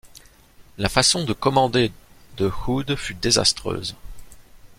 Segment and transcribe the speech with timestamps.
[0.79, 1.91] La façon de commander
[2.37, 3.95] de Hood fut désastreuse.